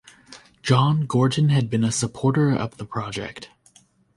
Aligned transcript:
John 0.63 1.05
Gorton 1.05 1.49
had 1.49 1.69
been 1.69 1.83
a 1.83 1.91
supporter 1.91 2.49
of 2.49 2.77
the 2.77 2.85
project. 2.87 3.51